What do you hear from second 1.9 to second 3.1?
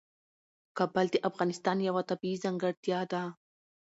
طبیعي ځانګړتیا